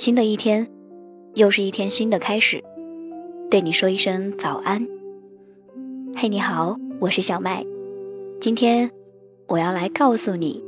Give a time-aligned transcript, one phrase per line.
[0.00, 0.66] 新的一天，
[1.34, 2.64] 又是一天新的开始，
[3.50, 4.88] 对你说一声早安。
[6.16, 7.66] 嘿，你好，我是小麦。
[8.40, 8.90] 今天
[9.46, 10.64] 我要来告诉你，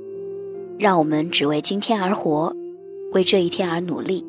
[0.78, 2.54] 让我们只为今天而活，
[3.14, 4.22] 为这一天而努力。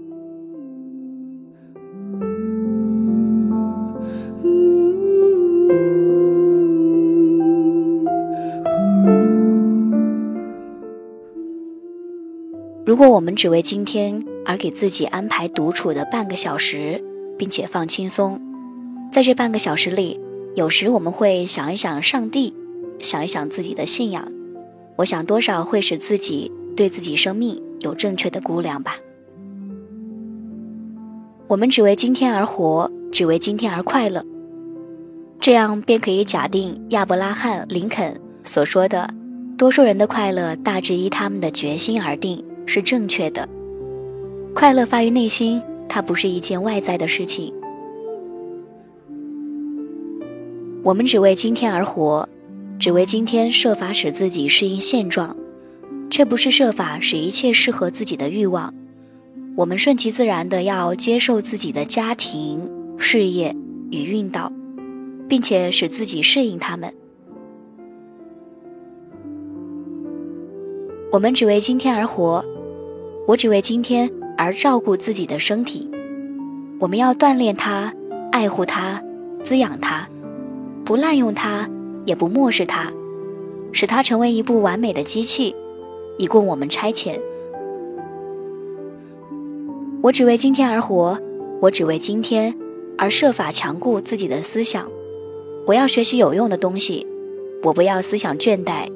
[12.85, 17.01] 如果我们只为今天而给自己安排独处的半个小时，
[17.37, 18.41] 并且放轻松，
[19.09, 20.19] 在这半个小时里，
[20.53, 22.53] 有时我们会想一想上帝，
[22.99, 24.29] 想一想自己的信仰，
[24.97, 28.97] 我想多少会使自己对自己生命有正确的估量吧。
[31.47, 34.25] 我们只为今天而活，只为今天而快乐，
[35.39, 39.09] 这样便可以假定亚伯拉罕、林肯所说的，
[39.57, 42.43] 多数人的快乐大致依他们的决心而定。
[42.65, 43.47] 是正确的。
[44.53, 47.53] 快乐发于内心，它不是一件外在的事情。
[50.83, 52.27] 我们只为今天而活，
[52.77, 55.35] 只为今天设法使自己适应现状，
[56.09, 58.73] 却不是设法使一切适合自己的欲望。
[59.55, 63.55] 我们顺其自然的要接受自己的家庭、事业
[63.91, 64.51] 与运道，
[65.29, 66.93] 并且使自己适应他们。
[71.11, 72.43] 我们只为今天而活。
[73.25, 75.89] 我只为今天而照顾自己的身体，
[76.77, 77.93] 我们要锻炼它，
[78.33, 79.01] 爱护它，
[79.45, 80.09] 滋养它，
[80.83, 81.69] 不滥用它，
[82.05, 82.91] 也不漠视它，
[83.71, 85.55] 使它成为一部完美的机器，
[86.17, 87.17] 以供我们差遣。
[90.01, 91.17] 我只为今天而活，
[91.61, 92.53] 我只为今天
[92.97, 94.85] 而设法强固自己的思想。
[95.65, 97.07] 我要学习有用的东西，
[97.63, 98.91] 我不要思想倦怠，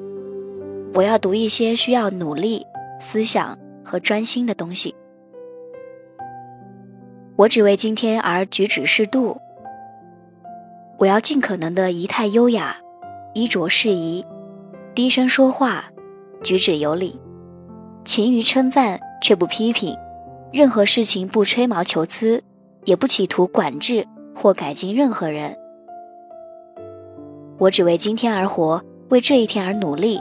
[0.92, 2.66] 我要读一些需要努力
[3.00, 3.58] 思想。
[3.88, 4.94] 和专心的东西，
[7.36, 9.40] 我只为今天而举止适度。
[10.98, 12.76] 我要尽可能的仪态优雅，
[13.32, 14.26] 衣着适宜，
[14.94, 15.86] 低声说话，
[16.42, 17.18] 举止有礼，
[18.04, 19.96] 勤于称赞却不批评，
[20.52, 22.42] 任何事情不吹毛求疵，
[22.84, 24.06] 也不企图管制
[24.36, 25.56] 或改进任何人。
[27.58, 30.20] 我只为今天而活，为这一天而努力。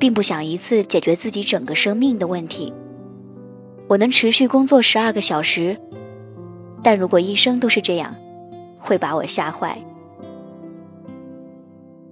[0.00, 2.72] 并不想一次解决自己整个生命的问题。
[3.86, 5.78] 我能持续工作十二个小时，
[6.82, 8.14] 但如果一生都是这样，
[8.78, 9.78] 会把我吓坏。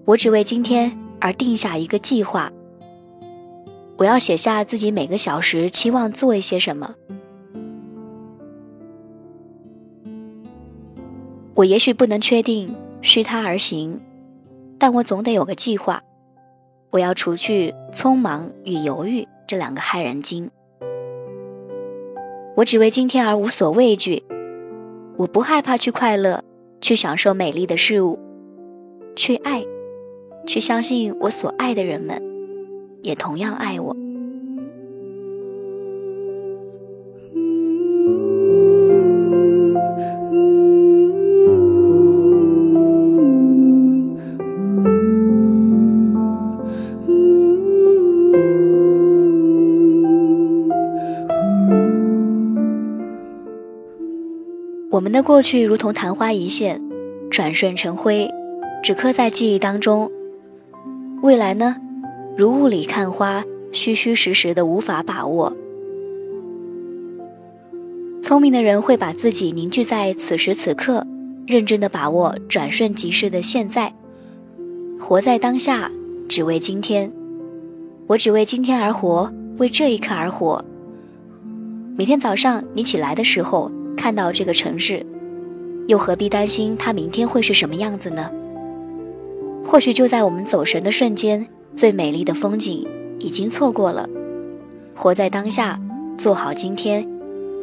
[0.04, 2.53] 我只为今天而定下一个计划。
[3.97, 6.94] 我要写下自己每个小时期望做一些什么。
[11.54, 14.00] 我也许不能确定虚他而行，
[14.78, 16.03] 但我总得有个计划。
[16.91, 20.50] 我要除去匆忙与犹豫这两个害人精。
[22.56, 24.25] 我只为今天而无所畏惧，
[25.16, 26.43] 我不害怕去快乐，
[26.81, 28.19] 去享受美丽的事物，
[29.15, 29.65] 去爱，
[30.47, 32.22] 去相信我所爱的人们
[33.03, 33.94] 也同样爱我。
[54.98, 56.82] 我们的过去如同昙花一现，
[57.31, 58.28] 转瞬成灰，
[58.82, 60.10] 只刻在记忆当中。
[61.22, 61.76] 未来呢，
[62.36, 65.56] 如雾里看花，虚虚实实的，无法把握。
[68.20, 71.06] 聪明的人会把自己凝聚在此时此刻，
[71.47, 73.94] 认真的把握转瞬即逝的现在，
[74.98, 75.92] 活在当下，
[76.28, 77.12] 只为今天。
[78.09, 80.65] 我只为今天而活，为这一刻而活。
[81.97, 83.70] 每天早上你起来的时候。
[83.98, 85.04] 看到这个城市，
[85.88, 88.30] 又何必担心它明天会是什么样子呢？
[89.66, 92.86] 或许就在我们走神的瞬间，最美丽的风景
[93.18, 94.09] 已经错过了。
[94.95, 95.80] 活在当下，
[96.16, 97.06] 做好今天，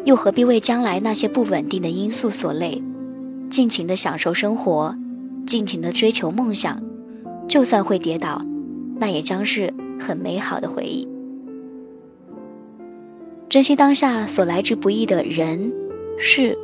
[0.03, 2.83] 又何必为将来那些不稳定的因素所累？
[3.49, 4.93] 尽情的享受生活，
[5.47, 6.83] 尽情的追求梦想，
[7.47, 8.41] 就算会跌倒，
[8.99, 11.07] 那也将是很美好的回忆。
[13.47, 15.71] 珍惜当下所来之不易的人。
[16.17, 16.57] 事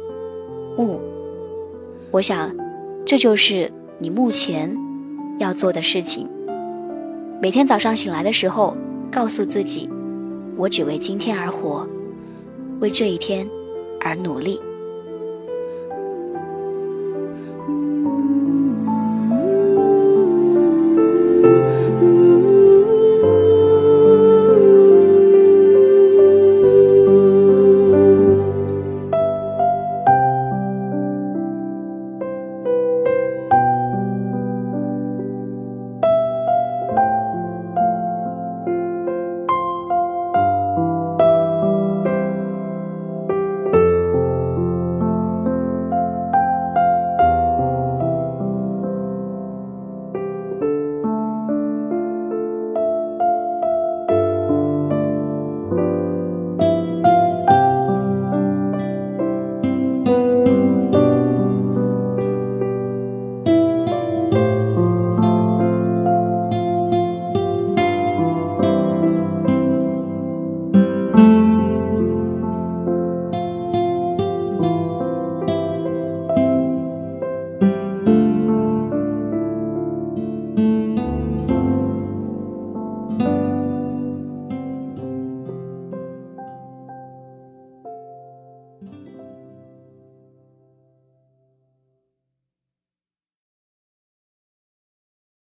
[0.77, 0.99] 物，
[2.09, 2.55] 我想，
[3.05, 3.69] 这就是
[3.99, 4.75] 你目前
[5.39, 6.27] 要做的事情。
[7.41, 8.75] 每天早上醒来的时候，
[9.11, 9.89] 告诉自己，
[10.55, 11.85] 我只为今天而活，
[12.79, 13.47] 为这一天
[13.99, 14.59] 而努力。